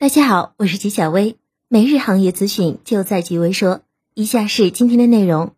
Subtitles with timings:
[0.00, 1.36] 大家好，我是吉小薇，
[1.68, 3.82] 每日行业资讯就在吉微说。
[4.14, 5.54] 以下是今天的内容。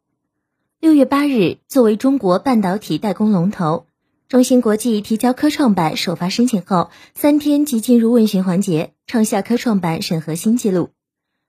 [0.81, 3.87] 六月八日，作为中国半导体代工龙头，
[4.29, 10.91] 中芯国际提交科创板首发申请后，三天即进入问询环节，创下科创板审核新纪录。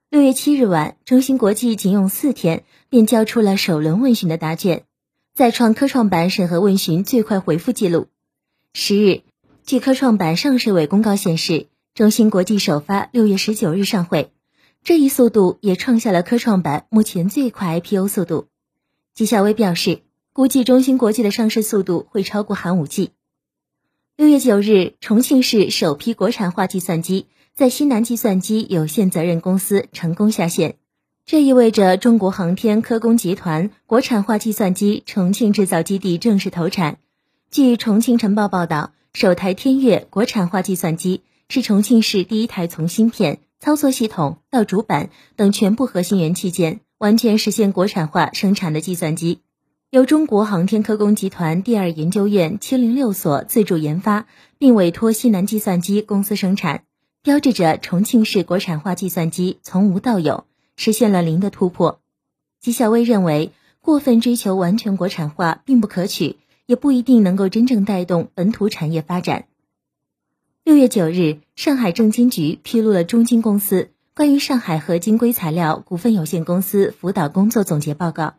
[0.08, 4.84] 六月七日晚，中芯国际仅用四天便交出了首轮问询的答卷，
[5.34, 8.06] 再创科创板审核问询最快回复记录。
[8.72, 9.22] 十日，
[9.64, 11.66] 据科创板上市委公告显示。
[11.94, 14.32] 中芯国际首发六月十九日上会，
[14.82, 18.48] 这一速度也创下了科创板目前最快 IPO 速度。
[19.14, 20.00] 纪晓薇表示，
[20.32, 23.12] 估计中芯国际的上市速度会超过寒武纪。
[24.16, 30.74] 六月九日，重庆市首批国产化计算机在西南计算机有限责任公司成功下线，
[31.24, 36.98] 这意味着中国航天科工集团国产化计算机重庆制造基地正式投产。
[37.52, 41.22] 据重庆晨报报道，首台天越国产化计算机。
[41.48, 49.40] 是重庆市第一台从芯片、操作系统到主板等全部核心元器件完全实现国产化生产的计算机，
[49.90, 54.26] 由中国航天科工集团第二研究院七零六所自主研发，
[54.58, 56.84] 并委托西南计算机公司生产，
[57.22, 60.44] 标志着重庆市国产化计算机从无到有，
[60.76, 62.00] 实现了零的突破。
[62.60, 66.36] 纪晓薇认为，过分追求完全国产化并不可取，
[66.66, 69.44] 也不一定能够真正带动本土产业发展。
[70.64, 78.36] 六月九日，上海证监局披露了中金公司关于上海合金硅材料股份有限公司辅导工作总结报告。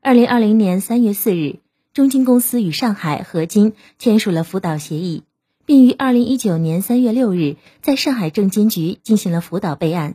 [0.00, 1.56] 二零二零年三月四日，
[1.92, 5.24] 中金公司与上海合金签署了辅导协议，
[5.66, 10.14] 并于二零一九年三月六日在上海证监局进行了辅导备案。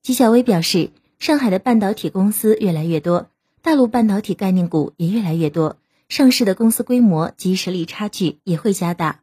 [0.00, 3.26] 纪晓薇表示，上海的半导体公司越来越多，
[3.62, 5.76] 大陆半导体概念股也越来越多，
[6.08, 9.22] 上市的公司规模及实力差距也会加大。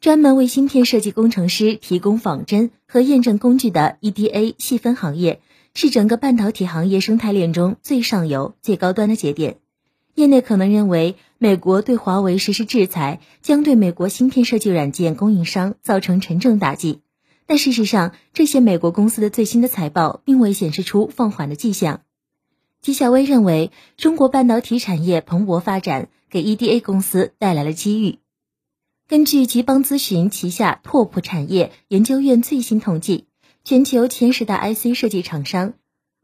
[0.00, 5.40] 专门为芯片设计工程师提供仿真和验证工具的 EDA 细分行业，
[5.74, 9.56] 是整个半导体行业生态链中最上游、最高端的节点。
[10.14, 17.00] 业内可能认为，美国对华为实施制裁将对美国芯片设计软件供应商造成沉重打击，
[17.46, 22.02] 但事实上，这些美国公司的最新的财报并未显示出放缓的迹象。
[22.80, 28.18] 纪晓薇认为，中国半导体产业蓬勃发展，给 EDA 公司带来了机遇。
[29.08, 33.26] 根据吉邦咨询旗下拓普产业研究院最新统计，
[33.62, 35.74] 全球前十大 IC 设计厂商，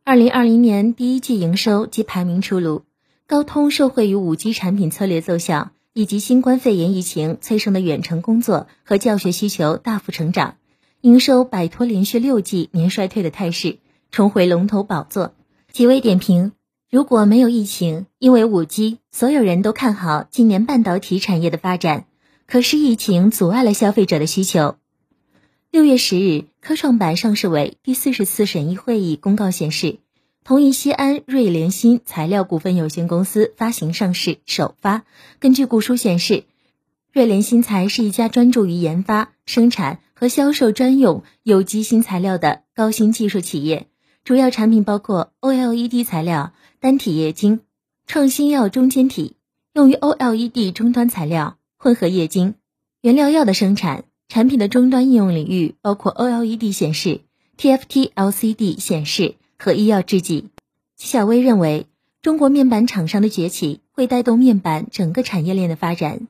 [0.03, 2.83] 二零二零年第一季营收及排名出炉。
[3.29, 10.57] 高通受惠于五 G 产品策略奏效，以及新冠肺炎疫情催生的远程工作和教学需求大幅成长，
[11.03, 13.79] 营收摆脱连续六季年衰退的态势，
[14.11, 15.37] 重回龙头宝座。
[15.71, 16.51] 几位点评：
[16.91, 22.07] 如果没有疫情，因为五 G，所有人都看好今年半导体产业的发展。
[22.53, 24.77] 可是疫情阻碍了消费者的需求。
[25.71, 30.01] 六月十日，科创板上市委第四十次审议会议公告显示，
[30.45, 35.05] 同意西安瑞联新材料股份有限公司发行上市首发。
[35.39, 36.45] 根据股书显示，
[37.11, 43.87] 瑞联新材是一家专注于研发、生产和销售专用有机新材料的高新技术企业，
[44.25, 47.61] 主要产品包括 OLED 材料、单体液晶、
[48.07, 49.37] 创新药中间体，
[49.73, 51.57] 用于 OLED 终端材料。
[51.83, 52.55] 混合液晶、
[53.01, 57.23] 原料药的生产产品的终端应用领域包括 OLED 显示、
[57.59, 60.51] TFT LCD 显示和医药制剂。
[60.97, 61.89] 齐小薇认为，
[62.23, 66.29] 中国面板厂商的崛起会带动面板整个产业链的发展。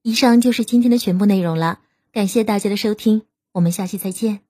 [0.00, 3.20] 以上就是今天的全部内容了，感谢大家的收听，
[3.52, 4.47] 我们下期再见。